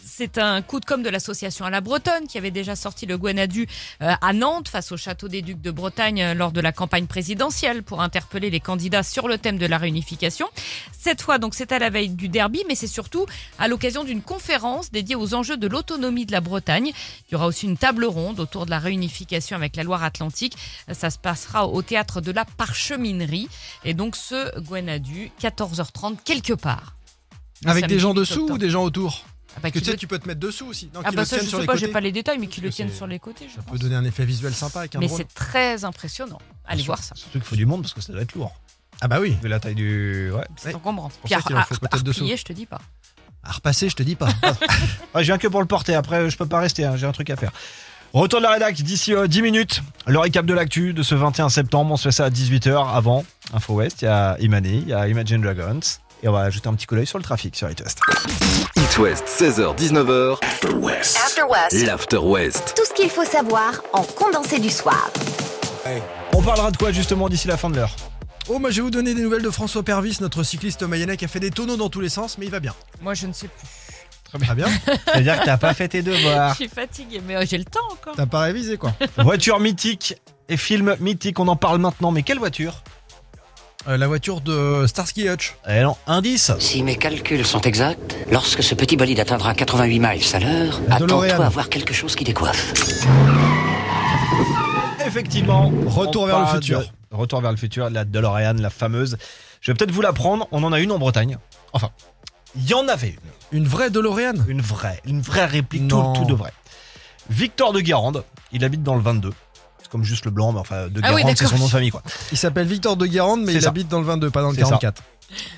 C'est 0.04 0.38
un 0.38 0.62
coup 0.62 0.80
de 0.80 0.84
com' 0.84 1.02
de 1.02 1.08
l'association 1.08 1.64
à 1.64 1.70
la 1.70 1.80
Bretonne 1.80 2.26
qui 2.28 2.38
avait 2.38 2.50
déjà 2.50 2.76
sorti 2.76 3.06
le 3.06 3.16
Guanadu 3.16 3.66
euh, 4.02 4.12
à 4.20 4.32
Nantes 4.32 4.68
face 4.68 4.92
au 4.92 4.96
château 4.96 5.28
des 5.28 5.42
Ducs 5.42 5.60
de 5.60 5.70
Bretagne 5.70 6.22
euh, 6.22 6.34
lors 6.34 6.52
de 6.52 6.60
la 6.60 6.72
campagne 6.72 7.06
présidentielle 7.06 7.82
pour 7.82 8.00
interpeller 8.02 8.50
les 8.50 8.60
candidats 8.60 9.02
sur 9.02 9.28
le 9.28 9.38
thème 9.38 9.58
de 9.58 9.66
la 9.66 9.78
réunification. 9.78 10.48
Cette 10.92 11.22
fois, 11.22 11.38
donc, 11.38 11.54
c'est 11.54 11.72
à 11.72 11.78
la 11.78 11.90
veille 11.90 12.10
du 12.10 12.28
derby, 12.28 12.62
mais 12.68 12.74
c'est 12.74 12.86
surtout 12.86 13.26
à 13.58 13.68
l'occasion 13.68 14.04
d'une 14.04 14.22
conférence 14.22 14.90
dédiée 14.90 15.16
aux 15.16 15.34
enjeux 15.34 15.56
de 15.56 15.66
l'autonomie 15.66 16.26
de 16.26 16.32
la 16.32 16.40
Bretagne. 16.40 16.92
Il 17.28 17.32
y 17.32 17.34
aura 17.34 17.46
aussi 17.46 17.66
une 17.66 17.76
table 17.78 18.04
ronde 18.04 18.40
autour 18.40 18.66
de 18.66 18.70
la 18.70 18.78
réunification 18.78 19.56
avec 19.56 19.76
la 19.76 19.84
Loire-Atlantique. 19.84 20.56
Ça 20.92 21.10
se 21.10 21.18
passera 21.18 21.66
au 21.66 21.82
théâtre 21.82 22.20
de 22.20 22.32
la 22.32 22.44
Parcheminerie. 22.44 23.48
Et 23.84 23.94
donc, 23.94 24.16
ce 24.16 24.58
Guanadu, 24.60 25.30
14h30, 25.40 26.18
quelque 26.24 26.52
part. 26.52 26.96
Avec 27.64 27.86
des 27.86 27.98
gens 27.98 28.12
8 28.12 28.16
dessous 28.16 28.48
ou 28.50 28.58
des 28.58 28.70
gens 28.70 28.84
autour? 28.84 29.24
Ah 29.56 29.60
bah, 29.62 29.70
que 29.70 29.78
tu 29.78 29.84
sais, 29.84 29.90
le- 29.92 29.96
tu 29.96 30.06
peux 30.06 30.18
te 30.18 30.26
mettre 30.28 30.40
dessous 30.40 30.66
aussi. 30.66 30.90
Non, 30.94 31.00
Ah 31.04 31.10
bah 31.12 31.24
ça, 31.24 31.38
je 31.38 31.44
sais 31.48 31.66
pas, 31.66 31.76
j'ai 31.76 31.88
pas 31.88 32.00
les 32.00 32.12
détails, 32.12 32.38
mais 32.38 32.46
qui 32.46 32.60
le 32.60 32.70
tiennent 32.70 32.92
sur 32.92 33.06
les 33.06 33.18
côtés, 33.18 33.46
je 33.48 33.56
Ça 33.56 33.62
peut 33.62 33.78
donner 33.78 33.96
un 33.96 34.04
effet 34.04 34.24
visuel 34.24 34.54
sympa 34.54 34.80
avec 34.80 34.94
un 34.94 34.98
Mais 35.00 35.08
c'est 35.08 35.32
très 35.34 35.84
impressionnant. 35.84 36.38
Allez 36.66 36.82
voir 36.84 37.02
ça. 37.02 37.14
Surtout 37.14 37.38
qu'il 37.38 37.46
faut 37.48 37.56
du 37.56 37.66
monde 37.66 37.82
parce 37.82 37.94
que 37.94 38.00
ça 38.00 38.12
doit 38.12 38.22
être 38.22 38.34
lourd. 38.34 38.54
Ah 39.00 39.08
bah 39.08 39.18
oui. 39.20 39.36
La 39.42 39.58
taille 39.60 39.74
du. 39.74 40.30
Ouais. 40.30 40.44
C'est 40.56 40.74
encombrant. 40.74 41.10
Puis 41.24 41.34
à, 41.34 41.38
je 41.40 42.44
te 42.44 42.52
dis 42.52 42.66
pas. 42.66 42.80
À 43.42 43.52
repasser, 43.52 43.88
je 43.88 43.96
te 43.96 44.02
dis 44.02 44.14
pas. 44.16 44.28
Ouais, 45.14 45.22
je 45.22 45.26
viens 45.26 45.38
que 45.38 45.48
pour 45.48 45.60
le 45.60 45.66
porter. 45.66 45.94
Après, 45.94 46.28
je 46.30 46.36
peux 46.36 46.46
pas 46.46 46.60
rester. 46.60 46.84
hein, 46.84 46.96
J'ai 46.96 47.06
un 47.06 47.12
truc 47.12 47.30
à 47.30 47.36
faire. 47.36 47.50
Retour 48.12 48.40
de 48.40 48.44
la 48.44 48.52
rédac 48.52 48.74
d'ici 48.82 49.14
euh, 49.14 49.26
10 49.26 49.40
minutes. 49.42 49.82
Le 50.06 50.18
récap 50.18 50.44
de 50.44 50.52
l'actu 50.52 50.92
de 50.92 51.02
ce 51.02 51.14
21 51.14 51.48
septembre. 51.48 51.92
On 51.92 51.96
se 51.96 52.02
fait 52.08 52.12
ça 52.12 52.26
à 52.26 52.30
18h 52.30 52.92
avant 52.94 53.24
Info 53.54 53.74
West. 53.74 54.02
Il 54.02 54.06
y 54.06 54.08
a 54.08 54.36
Imani, 54.40 54.80
il 54.82 54.88
y 54.88 54.92
a 54.92 55.08
Imagine 55.08 55.40
Dragons. 55.40 55.80
Et 56.22 56.28
on 56.28 56.32
va 56.32 56.40
ajouter 56.40 56.68
un 56.68 56.74
petit 56.74 56.86
coup 56.86 56.94
d'œil 56.94 57.06
sur 57.06 57.18
le 57.18 57.24
trafic 57.24 57.56
sur 57.56 57.70
It 57.70 57.80
West. 57.80 57.98
It 58.76 58.98
West, 58.98 59.24
16h-19h, 59.26 60.38
After 60.44 60.74
West. 60.74 61.86
l'After 61.86 62.18
West. 62.18 62.74
Tout 62.76 62.84
ce 62.86 62.92
qu'il 62.92 63.08
faut 63.08 63.24
savoir 63.24 63.80
en 63.94 64.02
condensé 64.02 64.58
du 64.58 64.68
soir. 64.70 65.10
On 66.34 66.42
parlera 66.42 66.70
de 66.70 66.76
quoi 66.76 66.92
justement 66.92 67.28
d'ici 67.28 67.48
la 67.48 67.56
fin 67.56 67.70
de 67.70 67.76
l'heure? 67.76 67.94
Oh, 68.48 68.58
moi 68.58 68.70
je 68.70 68.76
vais 68.76 68.82
vous 68.82 68.90
donner 68.90 69.14
des 69.14 69.22
nouvelles 69.22 69.42
de 69.42 69.50
François 69.50 69.82
Pervis, 69.82 70.18
notre 70.20 70.42
cycliste 70.42 70.82
mayennais 70.82 71.16
qui 71.16 71.24
a 71.24 71.28
fait 71.28 71.40
des 71.40 71.50
tonneaux 71.50 71.76
dans 71.76 71.88
tous 71.88 72.00
les 72.00 72.08
sens, 72.08 72.36
mais 72.38 72.46
il 72.46 72.50
va 72.50 72.60
bien. 72.60 72.74
Moi, 73.00 73.14
je 73.14 73.26
ne 73.26 73.32
sais 73.32 73.48
plus. 73.48 74.38
Très 74.44 74.54
bien. 74.54 74.66
C'est-à-dire 75.06 75.40
que 75.40 75.44
t'as 75.46 75.56
pas 75.56 75.72
fait 75.74 75.88
tes 75.88 76.02
Je 76.04 76.10
devoirs. 76.10 76.54
suis 76.54 76.68
fatiguée, 76.68 77.20
mais 77.26 77.36
euh, 77.36 77.44
j'ai 77.48 77.58
le 77.58 77.64
temps 77.64 77.80
encore. 77.90 78.14
T'as 78.16 78.26
pas 78.26 78.40
révisé 78.40 78.76
quoi 78.76 78.92
Voiture 79.18 79.58
mythique 79.58 80.14
et 80.48 80.56
film 80.56 80.96
mythique. 81.00 81.38
On 81.40 81.48
en 81.48 81.56
parle 81.56 81.78
maintenant. 81.78 82.12
Mais 82.12 82.22
quelle 82.22 82.38
voiture? 82.38 82.82
Euh, 83.88 83.96
La 83.96 84.06
voiture 84.08 84.40
de 84.40 84.84
Starsky 84.86 85.28
Hutch. 85.28 85.56
Eh 85.68 85.80
non, 85.80 85.96
indice. 86.06 86.52
Si 86.58 86.82
mes 86.82 86.96
calculs 86.96 87.44
sont 87.46 87.62
exacts, 87.62 88.16
lorsque 88.30 88.62
ce 88.62 88.74
petit 88.74 88.96
bolide 88.96 89.20
atteindra 89.20 89.54
88 89.54 89.98
miles 89.98 90.22
à 90.34 90.38
l'heure, 90.38 90.80
attends-toi 90.90 91.26
à 91.34 91.48
voir 91.48 91.68
quelque 91.68 91.94
chose 91.94 92.14
qui 92.14 92.24
décoiffe. 92.24 92.72
Effectivement. 95.06 95.72
Retour 95.86 96.22
on 96.24 96.26
vers 96.26 96.40
le 96.40 96.46
futur. 96.46 96.80
de- 96.80 96.86
Retour 97.10 97.40
vers 97.40 97.50
le 97.50 97.56
futur, 97.56 97.90
la 97.90 98.04
DeLorean, 98.04 98.54
la 98.58 98.70
fameuse. 98.70 99.16
Je 99.60 99.72
vais 99.72 99.76
peut-être 99.76 99.90
vous 99.90 100.02
la 100.02 100.12
prendre. 100.12 100.46
On 100.52 100.62
en 100.62 100.72
a 100.72 100.78
une 100.78 100.92
en 100.92 100.98
Bretagne. 100.98 101.38
Enfin, 101.72 101.90
il 102.54 102.68
y 102.68 102.74
en 102.74 102.86
avait 102.86 103.08
une. 103.52 103.58
Une 103.60 103.66
vraie 103.66 103.90
DeLorean? 103.90 104.34
Une 104.46 104.60
vraie. 104.60 105.00
Une 105.06 105.20
vraie 105.20 105.46
réplique, 105.46 105.88
tout, 105.88 106.12
tout 106.14 106.24
de 106.24 106.34
vrai. 106.34 106.52
Victor 107.30 107.72
de 107.72 107.80
Guérande. 107.80 108.24
Il 108.52 108.64
habite 108.64 108.82
dans 108.84 108.94
le 108.94 109.00
22. 109.00 109.32
Comme 109.90 110.04
juste 110.04 110.24
le 110.24 110.30
blanc, 110.30 110.52
mais 110.52 110.60
enfin, 110.60 110.88
de 110.88 111.00
Ah 111.02 111.12
oui, 111.12 111.22
Guérande, 111.22 111.36
c'est 111.36 111.46
son 111.46 111.58
nom 111.58 111.66
de 111.66 111.70
famille, 111.70 111.90
quoi. 111.90 112.02
Il 112.30 112.38
s'appelle 112.38 112.66
Victor 112.66 112.96
de 112.96 113.06
Guérande, 113.06 113.42
mais 113.42 113.54
il 113.54 113.62
ça. 113.62 113.68
habite 113.68 113.88
dans 113.88 113.98
le 113.98 114.06
22, 114.06 114.30
pas 114.30 114.42
dans 114.42 114.50
le 114.50 114.54
C'est 114.54 114.62
ça. 114.62 114.78
44. 114.78 115.02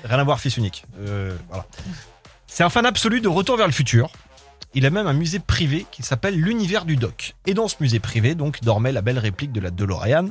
Rien 0.03 0.19
à 0.19 0.23
voir, 0.23 0.39
fils 0.39 0.57
unique. 0.57 0.85
Euh, 0.99 1.35
voilà. 1.49 1.65
C'est 2.47 2.63
un 2.63 2.69
fan 2.69 2.85
absolu 2.85 3.21
de 3.21 3.27
Retour 3.27 3.57
vers 3.57 3.67
le 3.67 3.73
futur. 3.73 4.09
Il 4.75 4.85
a 4.85 4.89
même 4.89 5.05
un 5.07 5.13
musée 5.13 5.39
privé 5.39 5.85
qui 5.91 6.01
s'appelle 6.01 6.35
l'Univers 6.35 6.85
du 6.85 6.95
Doc. 6.95 7.35
Et 7.45 7.53
dans 7.53 7.67
ce 7.67 7.75
musée 7.79 7.99
privé, 7.99 8.33
donc, 8.33 8.61
dormait 8.63 8.91
la 8.91 9.01
belle 9.01 9.19
réplique 9.19 9.51
de 9.51 9.59
la 9.59 9.69
DeLorean. 9.69 10.29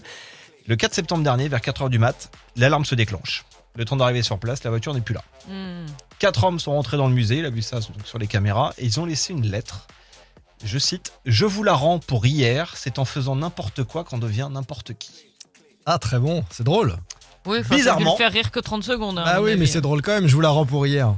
Le 0.67 0.77
4 0.77 0.95
septembre 0.95 1.23
dernier, 1.23 1.49
vers 1.49 1.61
4h 1.61 1.89
du 1.89 1.99
mat, 1.99 2.31
l'alarme 2.57 2.85
se 2.85 2.95
déclenche. 2.95 3.45
Le 3.77 3.85
temps 3.85 3.97
d'arriver 3.97 4.23
sur 4.23 4.39
place, 4.39 4.63
la 4.65 4.71
voiture 4.71 4.95
n'est 4.95 5.01
plus 5.01 5.15
là. 5.15 5.23
Hmm. 5.49 5.87
Quatre 6.19 6.45
hommes 6.45 6.61
sont 6.61 6.73
rentrés 6.73 6.97
dans 6.97 7.09
le 7.09 7.15
musée, 7.15 7.39
il 7.39 7.45
a 7.45 7.51
vu 7.51 7.63
ça 7.63 7.81
donc, 7.81 7.91
sur 8.05 8.19
les 8.19 8.27
caméras, 8.27 8.75
et 8.79 8.85
ils 8.85 9.01
ont 9.01 9.07
laissé 9.07 9.33
une 9.33 9.47
lettre. 9.47 9.87
Je 10.65 10.79
cite 10.79 11.13
Je 11.25 11.45
vous 11.47 11.63
la 11.63 11.75
rends 11.75 11.99
pour 11.99 12.25
hier, 12.27 12.73
c'est 12.77 12.99
en 12.99 13.05
faisant 13.05 13.37
n'importe 13.37 13.85
quoi 13.85 14.05
qu'on 14.05 14.19
devient 14.19 14.49
n'importe 14.51 14.93
qui. 14.95 15.11
Ah, 15.87 15.99
très 15.99 16.19
bon, 16.19 16.45
c'est 16.51 16.65
drôle. 16.65 16.97
Oui, 17.47 17.59
Bizarrement. 17.69 18.17
Faire 18.17 18.31
rire 18.31 18.51
que 18.53 18.61
30 18.61 18.85
secondes. 18.85 19.19
hein, 19.19 19.25
Ah 19.27 19.43
oui, 19.43 19.57
mais 19.59 19.67
c'est 19.67 19.81
drôle 19.81 20.01
quand 20.03 20.13
même, 20.13 20.29
je 20.29 20.35
vous 20.35 20.41
la 20.41 20.51
rends 20.51 20.67
pour 20.67 20.87
hier. 20.87 21.15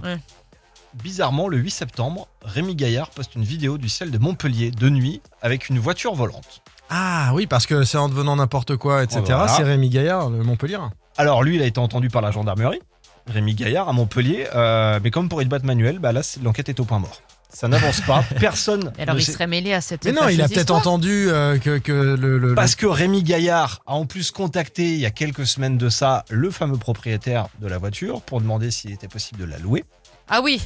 Bizarrement, 0.94 1.48
le 1.48 1.58
8 1.58 1.70
septembre, 1.70 2.28
Rémi 2.42 2.76
Gaillard 2.76 3.10
poste 3.10 3.34
une 3.34 3.42
vidéo 3.42 3.78
du 3.78 3.88
ciel 3.88 4.10
de 4.10 4.18
Montpellier 4.18 4.70
de 4.70 4.88
nuit 4.88 5.20
avec 5.42 5.68
une 5.68 5.78
voiture 5.78 6.14
volante. 6.14 6.62
Ah 6.88 7.32
oui, 7.34 7.46
parce 7.46 7.66
que 7.66 7.82
c'est 7.84 7.98
en 7.98 8.08
devenant 8.08 8.36
n'importe 8.36 8.76
quoi, 8.76 9.02
etc. 9.02 9.20
Oh, 9.22 9.26
voilà. 9.26 9.48
C'est 9.48 9.64
Rémi 9.64 9.88
Gaillard, 9.90 10.30
le 10.30 10.42
Montpellier. 10.44 10.78
Alors 11.16 11.42
lui, 11.42 11.56
il 11.56 11.62
a 11.62 11.66
été 11.66 11.80
entendu 11.80 12.08
par 12.08 12.22
la 12.22 12.30
gendarmerie, 12.30 12.80
Rémi 13.26 13.54
Gaillard 13.54 13.88
à 13.88 13.92
Montpellier, 13.92 14.46
euh, 14.54 15.00
mais 15.02 15.10
comme 15.10 15.28
pour 15.28 15.40
une 15.40 15.48
boîte 15.48 15.64
manuelle, 15.64 15.98
bah 15.98 16.12
là, 16.12 16.20
l'enquête 16.42 16.68
est 16.68 16.78
au 16.80 16.84
point 16.84 17.00
mort. 17.00 17.20
Ça 17.54 17.68
n'avance 17.68 18.00
pas, 18.00 18.24
personne. 18.40 18.92
Et 18.98 19.02
Alors 19.02 19.14
ne 19.14 19.20
il 19.20 19.24
sait- 19.24 19.32
serait 19.32 19.46
mêlé 19.46 19.72
à 19.72 19.80
cette 19.80 20.04
Mais 20.04 20.12
non, 20.12 20.28
il 20.28 20.42
a 20.42 20.48
peut-être 20.48 20.72
entendu 20.72 21.28
euh, 21.30 21.56
que, 21.58 21.78
que 21.78 21.92
le, 21.92 22.38
le- 22.38 22.54
Parce 22.54 22.74
que 22.74 22.86
Rémi 22.86 23.22
Gaillard 23.22 23.80
a 23.86 23.94
en 23.94 24.06
plus 24.06 24.30
contacté 24.32 24.92
il 24.94 24.98
y 25.00 25.06
a 25.06 25.10
quelques 25.10 25.46
semaines 25.46 25.78
de 25.78 25.88
ça 25.88 26.24
le 26.30 26.50
fameux 26.50 26.76
propriétaire 26.78 27.46
de 27.60 27.68
la 27.68 27.78
voiture 27.78 28.20
pour 28.22 28.40
demander 28.40 28.70
s'il 28.70 28.90
était 28.92 29.08
possible 29.08 29.40
de 29.40 29.44
la 29.46 29.58
louer. 29.58 29.84
Ah 30.28 30.40
oui. 30.42 30.60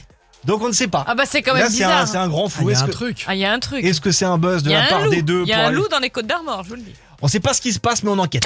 Donc 0.44 0.62
on 0.62 0.68
ne 0.68 0.72
sait 0.72 0.88
pas. 0.88 1.04
Ah 1.06 1.14
bah 1.14 1.24
c'est 1.26 1.42
quand 1.42 1.52
Là, 1.52 1.58
même 1.60 1.66
un, 1.66 1.70
bizarre. 1.70 2.08
c'est 2.08 2.16
un 2.16 2.28
grand 2.28 2.46
Ah, 2.46 2.50
flou. 2.50 2.70
il 2.70 2.72
y 2.72 2.74
a 2.74 2.78
Est-ce 2.78 2.84
un 2.84 2.86
que, 2.86 2.92
truc. 2.92 3.24
Ah 3.26 3.34
il 3.34 3.40
y 3.40 3.44
a 3.44 3.52
un 3.52 3.58
truc. 3.58 3.84
est-ce 3.84 4.00
que 4.00 4.12
c'est 4.12 4.24
un 4.24 4.38
buzz 4.38 4.62
de 4.62 4.70
la 4.70 4.84
part 4.86 5.02
loup. 5.04 5.10
des 5.10 5.22
deux 5.22 5.42
Il 5.42 5.48
y 5.48 5.52
a 5.52 5.56
pour 5.56 5.64
un 5.64 5.68
aller- 5.68 5.76
loup 5.76 5.88
dans 5.88 5.98
les 5.98 6.10
Côtes 6.10 6.26
d'Armor, 6.28 6.62
je 6.64 6.68
vous 6.70 6.76
le 6.76 6.82
dis. 6.82 6.94
On 7.20 7.28
sait 7.28 7.40
pas 7.40 7.52
ce 7.52 7.60
qui 7.60 7.72
se 7.72 7.80
passe, 7.80 8.02
mais 8.04 8.10
on 8.10 8.18
enquête. 8.18 8.44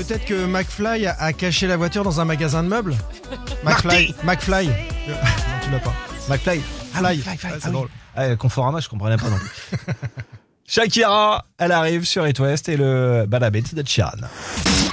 Peut-être 0.00 0.24
que 0.24 0.46
McFly 0.46 1.06
a, 1.06 1.14
a 1.18 1.32
caché 1.34 1.66
la 1.66 1.76
voiture 1.76 2.02
dans 2.04 2.20
un 2.20 2.24
magasin 2.24 2.62
de 2.62 2.68
meubles 2.68 2.94
McFly, 3.64 4.14
McFly. 4.24 4.66
Non, 5.08 5.14
tu 5.62 5.70
l'as 5.70 5.78
pas. 5.78 5.92
McFly. 6.28 6.60
Fly. 6.92 7.18
Fly, 7.18 7.36
fly, 7.36 7.50
Ah, 7.52 7.54
ah 7.54 7.58
c'est 7.60 7.66
oui. 7.68 7.72
drôle. 7.72 7.88
Ah, 8.16 8.36
Conforama, 8.36 8.80
je 8.80 8.88
comprenais 8.88 9.18
pas 9.18 9.28
non 9.28 9.36
plus. 9.36 9.50
Shakira, 10.66 11.44
elle 11.58 11.72
arrive 11.72 12.04
sur 12.06 12.26
It 12.26 12.38
West 12.38 12.68
et 12.70 12.76
le 12.78 13.24
Badabit 13.28 13.74
de 13.74 13.82
Chiran. 13.82 14.12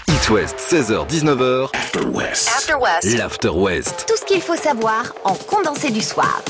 It 0.09 0.29
West, 0.29 0.55
16h-19h, 0.71 1.69
After 1.73 2.05
West. 2.05 2.49
l'After 3.17 3.49
West. 3.49 4.05
Tout 4.07 4.17
ce 4.19 4.25
qu'il 4.25 4.41
faut 4.41 4.57
savoir 4.57 5.05
en 5.23 5.35
condensé 5.35 5.89
du 5.91 6.01
soir. 6.01 6.41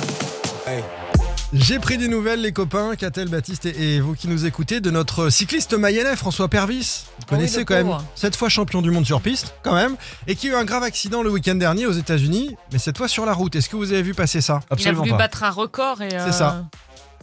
J'ai 1.60 1.80
pris 1.80 1.98
des 1.98 2.08
nouvelles, 2.08 2.42
les 2.42 2.52
copains, 2.52 2.96
Catel, 2.96 3.30
Baptiste 3.30 3.66
et, 3.66 3.96
et 3.96 4.00
vous 4.00 4.14
qui 4.14 4.28
nous 4.28 4.46
écoutez, 4.46 4.80
de 4.80 4.92
notre 4.92 5.30
cycliste 5.30 5.74
mayennais, 5.74 6.16
François 6.16 6.48
Pervis. 6.48 7.04
Vous 7.06 7.16
oui, 7.20 7.26
connaissez 7.30 7.66
quand 7.66 7.74
même, 7.74 7.98
cette 8.16 8.36
fois 8.36 8.48
champion 8.48 8.82
du 8.82 8.92
monde 8.92 9.06
sur 9.06 9.22
piste, 9.22 9.56
quand 9.64 9.74
même, 9.74 9.96
et 10.28 10.36
qui 10.36 10.50
a 10.50 10.52
eu 10.52 10.56
un 10.56 10.66
grave 10.66 10.84
accident 10.84 11.24
le 11.24 11.32
week-end 11.32 11.56
dernier 11.56 11.88
aux 11.88 11.92
États-Unis, 11.94 12.56
mais 12.72 12.78
cette 12.80 12.98
fois 12.98 13.08
sur 13.08 13.26
la 13.26 13.34
route. 13.34 13.56
Est-ce 13.56 13.70
que 13.70 13.76
vous 13.76 13.92
avez 13.92 14.04
vu 14.04 14.14
passer 14.14 14.40
ça? 14.40 14.60
Il 14.62 14.66
a 14.66 14.74
Absolument 14.74 15.00
voulu 15.02 15.12
pas. 15.12 15.18
battre 15.18 15.44
un 15.44 15.50
record 15.50 16.02
et. 16.02 16.10
C'est 16.12 16.32
ça. 16.32 16.66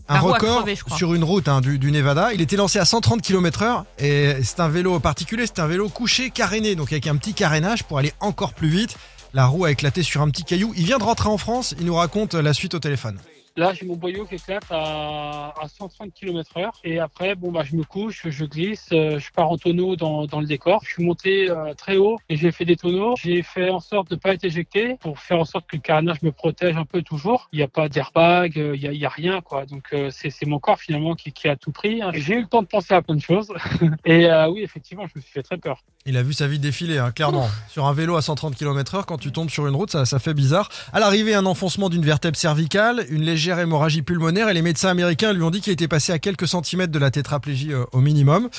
un 0.09 0.19
roue 0.19 0.31
a 0.31 0.33
record 0.35 0.67
sur 0.97 1.15
une 1.15 1.25
route 1.25 1.47
hein, 1.49 1.61
du, 1.61 1.79
du 1.79 1.93
Nevada. 1.93 2.35
Il 2.35 2.41
était 2.41 2.57
lancé 2.57 2.79
à 2.81 2.85
130 2.85 3.23
km/h 3.23 3.85
et 3.99 4.37
c'est 4.43 4.61
un 4.61 4.69
vélo 4.69 4.99
particulier, 4.99 5.47
c'est 5.47 5.61
un 5.61 5.67
vélo 5.69 5.89
couché 5.89 6.31
caréné, 6.31 6.75
donc 6.75 6.93
avec 6.93 7.07
un 7.07 7.17
petit 7.17 7.35
carénage 7.35 7.85
pour 7.85 7.99
aller 7.99 8.13
encore 8.21 8.53
plus 8.53 8.69
vite. 8.69 8.97
La 9.33 9.47
roue 9.47 9.65
a 9.65 9.71
éclaté 9.71 10.03
sur 10.03 10.23
un 10.23 10.31
petit 10.31 10.45
caillou. 10.45 10.73
Il 10.77 10.85
vient 10.85 10.99
de 10.99 11.05
rentrer 11.05 11.29
en 11.29 11.39
France, 11.39 11.75
il 11.79 11.87
nous 11.87 11.95
raconte 11.95 12.35
la 12.35 12.53
suite 12.53 12.75
au 12.75 12.79
téléphone. 12.79 13.19
Là, 13.57 13.73
j'ai 13.73 13.87
mon 13.87 13.95
boyau 13.95 14.25
qui 14.27 14.35
éclate 14.35 14.65
à, 14.71 15.55
à 15.61 15.69
130 15.69 16.13
km 16.13 16.57
heure. 16.57 16.81
Et 16.83 16.99
après, 16.99 17.37
bon, 17.37 17.53
bah, 17.53 17.63
je 17.63 17.77
me 17.77 17.85
couche, 17.85 18.29
je 18.29 18.45
glisse, 18.45 18.89
euh, 18.93 19.21
je 19.21 19.31
pars 19.31 19.49
en 19.49 19.57
tonneau 19.59 19.95
dans, 19.95 20.27
dans 20.27 20.41
le 20.41 20.47
décor. 20.47 20.81
Je 20.85 20.91
suis 20.95 21.05
monté 21.05 21.49
euh, 21.49 21.73
très 21.75 21.97
haut 21.97 22.19
et 22.29 22.37
j'ai 22.37 22.51
fait 22.51 22.65
des 22.65 22.75
tonneaux. 22.75 23.15
J'ai 23.17 23.43
fait 23.43 23.71
en 23.71 23.79
sorte 23.79 24.11
de 24.11 24.17
ne 24.17 24.21
pas 24.21 24.35
être 24.35 24.43
éjecté 24.43 24.97
pour 24.99 25.21
faire 25.21 25.39
en 25.39 25.45
sorte 25.45 25.69
que 25.69 25.77
le 25.77 25.83
carénage 25.83 26.21
me 26.23 26.33
protège 26.33 26.77
un 26.77 26.85
peu 26.85 27.03
toujours. 27.03 27.49
Il 27.53 27.59
n'y 27.59 27.63
a 27.63 27.69
pas 27.69 27.89
d'airbag, 27.89 28.59
euh, 28.59 28.75
il 28.77 28.91
n'y 28.91 29.05
a, 29.05 29.09
a 29.09 29.11
rien, 29.13 29.41
quoi. 29.41 29.67
Donc, 29.67 29.93
euh, 29.93 30.11
c'est 30.11 30.31
c'est 30.31 30.47
mon 30.47 30.59
corps 30.59 30.81
finalement 30.81 31.15
qui, 31.15 31.33
qui 31.33 31.47
a 31.49 31.55
tout 31.55 31.71
pris. 31.71 32.03
hein. 32.03 32.11
J'ai 32.13 32.35
eu 32.35 32.41
le 32.41 32.49
temps 32.49 32.63
de 32.63 32.67
penser 32.67 32.95
à 32.95 33.03
plein 33.03 33.15
de 33.15 33.21
choses. 33.21 33.53
et 34.05 34.27
euh, 34.27 34.49
oui, 34.51 34.63
effectivement, 34.63 35.07
je 35.07 35.13
me 35.15 35.21
suis 35.23 35.31
fait 35.31 35.45
très 35.45 35.59
peur. 35.59 35.81
Il 36.07 36.19
a 36.19 36.23
vu 36.23 36.35
sa 36.35 36.47
vie 36.47 36.59
défiler, 36.59 36.99
hein, 36.99 37.13
clairement. 37.13 37.49
Sur 37.67 37.87
un 37.87 37.95
vélo 37.95 38.17
à 38.17 38.21
130 38.21 38.55
km/h, 38.55 39.05
quand 39.07 39.17
tu 39.17 39.33
tombes 39.33 39.49
sur 39.49 39.67
une 39.67 39.75
route, 39.75 39.91
ça, 39.91 40.05
ça 40.05 40.19
fait 40.19 40.35
bizarre. 40.35 40.69
À 40.93 41.01
l'arrivée, 41.01 41.35
un 41.35 41.47
enfoncement 41.47 41.89
d'une 41.89 42.05
vertèbre 42.05 42.37
cervicale, 42.37 43.07
une 43.09 43.23
légère 43.23 43.59
hémorragie 43.59 44.03
pulmonaire, 44.03 44.51
et 44.51 44.55
les 44.55 44.61
médecins 44.61 44.91
américains 44.91 45.33
lui 45.33 45.43
ont 45.43 45.51
dit 45.51 45.63
qu'il 45.63 45.73
était 45.73 45.89
passé 45.89 46.13
à 46.13 46.19
quelques 46.19 46.47
centimètres 46.47 46.93
de 46.93 46.99
la 46.99 47.11
tétraplégie 47.11 47.73
euh, 47.73 47.85
au 47.93 48.01
minimum. 48.01 48.51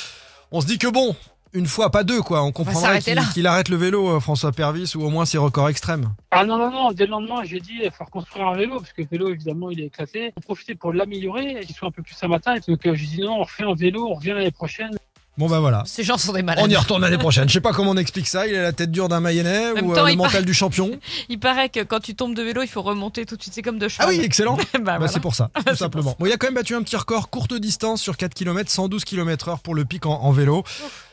On 0.51 0.59
se 0.59 0.65
dit 0.65 0.79
que 0.79 0.87
bon, 0.87 1.15
une 1.53 1.67
fois, 1.67 1.91
pas 1.91 2.03
deux, 2.03 2.23
quoi. 2.23 2.41
On 2.41 2.51
comprendra 2.51 2.81
s'arrêter 2.81 3.15
qu'il 3.35 3.45
arrête 3.45 3.69
le 3.69 3.75
vélo, 3.75 4.09
euh, 4.09 4.19
François 4.19 4.51
Pervis, 4.51 4.93
ou 4.95 5.03
au 5.03 5.11
moins 5.11 5.25
ses 5.25 5.37
records 5.37 5.69
extrêmes. 5.69 6.15
Ah 6.31 6.45
non, 6.45 6.57
non, 6.57 6.71
non, 6.71 6.91
dès 6.93 7.05
le 7.05 7.11
lendemain, 7.11 7.43
j'ai 7.43 7.59
dit, 7.59 7.79
il 7.83 7.91
faut 7.91 8.05
reconstruire 8.05 8.47
un 8.47 8.55
vélo, 8.55 8.79
parce 8.79 8.91
que 8.91 9.03
le 9.03 9.07
vélo, 9.07 9.29
évidemment, 9.29 9.69
il 9.69 9.81
est 9.81 9.85
éclaté. 9.85 10.33
On 10.35 10.41
profiter 10.41 10.73
pour 10.73 10.93
l'améliorer, 10.93 11.57
et 11.61 11.65
qu'il 11.65 11.75
soit 11.75 11.89
un 11.89 11.91
peu 11.91 12.01
plus 12.01 12.15
un 12.23 12.27
matin. 12.27 12.55
Et 12.55 12.71
donc, 12.71 12.83
euh, 12.87 12.95
j'ai 12.95 13.05
dit, 13.05 13.21
non, 13.21 13.39
on 13.39 13.43
refait 13.43 13.65
un 13.65 13.75
vélo, 13.75 14.07
on 14.09 14.15
revient 14.15 14.31
l'année 14.31 14.49
prochaine. 14.49 14.97
Bon, 15.37 15.49
bah 15.49 15.59
voilà. 15.59 15.83
Ces 15.85 16.03
gens 16.03 16.17
sont 16.17 16.31
des 16.31 16.43
malades. 16.43 16.63
On 16.65 16.69
y 16.69 16.75
retourne 16.77 17.01
l'année 17.01 17.17
prochaine. 17.17 17.49
Je 17.49 17.53
sais 17.53 17.59
pas 17.61 17.73
comment 17.73 17.91
on 17.91 17.97
explique 17.97 18.27
ça. 18.27 18.47
Il 18.47 18.55
a 18.55 18.61
la 18.61 18.71
tête 18.71 18.89
dure 18.91 19.09
d'un 19.09 19.19
Mayennais 19.19 19.71
ou 19.81 19.91
euh, 19.91 19.95
temps, 19.95 20.05
le 20.05 20.11
il 20.11 20.17
mental 20.17 20.31
paraît- 20.31 20.43
du 20.45 20.53
champion. 20.53 20.97
Il 21.29 21.39
paraît 21.39 21.67
que 21.69 21.83
quand 21.83 21.99
tu 21.99 22.15
tombes 22.15 22.33
de 22.35 22.41
vélo, 22.41 22.61
il 22.61 22.69
faut 22.69 22.81
remonter 22.81 23.25
tout 23.25 23.35
de 23.35 23.41
suite. 23.41 23.53
C'est 23.53 23.61
comme 23.61 23.77
de 23.77 23.85
Ah 23.85 23.89
cheval. 23.89 24.09
oui, 24.09 24.19
excellent. 24.21 24.55
bah, 24.57 24.63
Bah, 24.79 24.79
voilà. 24.97 25.07
c'est 25.09 25.19
pour 25.19 25.35
ça, 25.35 25.49
tout 25.67 25.75
simplement. 25.75 26.15
Bon, 26.17 26.25
il 26.25 26.31
a 26.31 26.37
quand 26.37 26.47
même 26.47 26.53
battu 26.55 26.73
un 26.75 26.83
petit 26.83 26.95
record 26.95 27.29
courte 27.29 27.53
distance 27.53 28.01
sur 28.01 28.15
4 28.15 28.33
km, 28.33 28.71
112 28.71 29.03
km 29.03 29.49
heure 29.49 29.59
pour 29.59 29.75
le 29.75 29.83
pic 29.83 30.05
en, 30.05 30.13
en 30.21 30.31
vélo. 30.31 30.63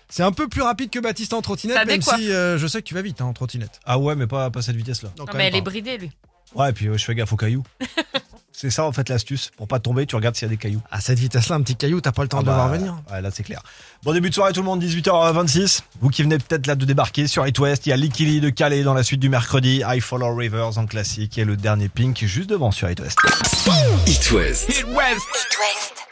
C'est 0.08 0.22
un 0.22 0.30
peu 0.32 0.46
plus 0.46 0.62
rapide 0.62 0.90
que 0.90 0.98
Baptiste 1.00 1.32
en 1.32 1.40
trottinette, 1.42 1.86
même 1.86 2.02
si 2.02 2.30
euh, 2.30 2.58
je 2.58 2.66
sais 2.66 2.80
que 2.82 2.86
tu 2.86 2.94
vas 2.94 3.02
vite 3.02 3.20
hein, 3.22 3.24
en 3.24 3.32
trottinette. 3.32 3.80
Ah 3.86 3.98
ouais, 3.98 4.14
mais 4.14 4.26
pas, 4.26 4.50
pas 4.50 4.60
cette 4.62 4.76
vitesse-là. 4.76 5.08
Non, 5.16 5.24
Non, 5.24 5.32
quand 5.32 5.38
mais 5.38 5.46
elle 5.48 5.56
est 5.56 5.62
bridée, 5.62 5.96
lui. 5.98 6.10
Ouais, 6.54 6.68
et 6.70 6.72
puis 6.74 6.86
je 6.92 7.02
fais 7.04 7.14
gaffe 7.14 7.32
aux 7.32 7.36
cailloux. 7.36 7.64
C'est 8.62 8.70
ça 8.70 8.84
en 8.84 8.92
fait 8.92 9.08
l'astuce. 9.08 9.50
Pour 9.56 9.66
pas 9.66 9.80
tomber, 9.80 10.06
tu 10.06 10.14
regardes 10.14 10.36
s'il 10.36 10.46
y 10.46 10.48
a 10.48 10.50
des 10.50 10.56
cailloux. 10.56 10.80
À 10.92 11.00
cette 11.00 11.18
vitesse-là, 11.18 11.56
un 11.56 11.62
petit 11.62 11.74
caillou, 11.74 12.00
t'as 12.00 12.12
pas 12.12 12.22
le 12.22 12.28
temps 12.28 12.38
Ah 12.38 12.42
de 12.42 12.46
bah, 12.46 12.52
le 12.52 12.56
voir 12.58 12.68
venir. 12.68 12.96
Ouais, 13.10 13.20
là 13.20 13.30
c'est 13.32 13.42
clair. 13.42 13.60
Bon 14.04 14.12
début 14.12 14.30
de 14.30 14.34
soirée 14.34 14.52
tout 14.52 14.60
le 14.60 14.66
monde, 14.66 14.80
18h26. 14.80 15.80
Vous 16.00 16.10
qui 16.10 16.22
venez 16.22 16.38
peut-être 16.38 16.68
là 16.68 16.76
de 16.76 16.84
débarquer 16.84 17.26
sur 17.26 17.44
It 17.44 17.58
West, 17.58 17.86
il 17.86 17.88
y 17.88 17.92
a 17.92 17.96
Likili 17.96 18.40
de 18.40 18.50
Calais 18.50 18.84
dans 18.84 18.94
la 18.94 19.02
suite 19.02 19.18
du 19.18 19.28
mercredi, 19.28 19.82
I 19.84 20.00
Follow 20.00 20.32
Rivers 20.32 20.78
en 20.78 20.86
classique 20.86 21.38
et 21.38 21.44
le 21.44 21.56
dernier 21.56 21.88
Pink 21.88 22.16
juste 22.24 22.50
devant 22.50 22.70
sur 22.70 22.88
It 22.88 23.00
West. 23.00 23.18
It 24.06 24.30
West. 24.30 24.68
It 24.68 24.84
West. 24.94 25.22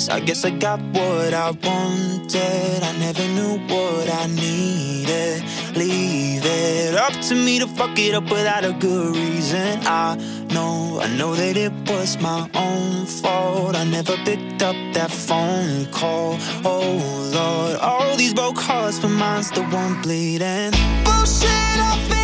guess, 0.00 0.08
I 0.08 0.20
guess 0.20 0.44
I 0.44 0.50
got 0.50 0.80
what 0.80 1.34
I 1.34 1.50
wanted. 1.50 2.82
I 2.82 2.92
never 2.98 3.26
knew 3.28 3.58
what 3.68 4.08
I 4.08 4.26
needed. 4.26 5.42
Leave 5.76 6.42
it 6.44 6.94
up 6.94 7.12
to 7.28 7.34
me 7.34 7.58
to 7.58 7.66
fuck 7.66 7.98
it 7.98 8.14
up 8.14 8.24
without 8.24 8.64
a 8.64 8.72
good 8.72 9.16
reason. 9.16 9.78
I 9.82 10.16
know, 10.54 11.00
I 11.02 11.08
know 11.18 11.34
that 11.34 11.56
it 11.56 11.72
was 11.86 12.18
my 12.18 12.48
own 12.54 13.06
fault. 13.06 13.76
I 13.76 13.84
never 13.84 14.16
picked 14.24 14.62
up 14.62 14.76
that 14.94 15.10
phone 15.10 15.86
call. 15.86 16.38
Oh 16.64 17.30
Lord, 17.34 17.76
all 17.80 18.16
these 18.16 18.32
broke 18.32 18.58
hearts, 18.58 18.98
but 19.00 19.08
mine's 19.08 19.50
the 19.50 19.62
one 19.64 20.00
bleeding. 20.02 20.72
Bullshit, 21.04 21.78
I 21.90 22.19